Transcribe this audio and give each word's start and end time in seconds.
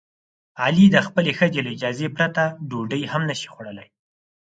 علي 0.63 0.85
د 0.91 0.97
خپلې 1.07 1.31
ښځې 1.39 1.59
له 1.65 1.69
اجازې 1.75 2.07
پرته 2.17 2.43
ډوډۍ 2.69 3.03
هم 3.11 3.21
نشي 3.29 3.47
خوړلی. 3.53 3.87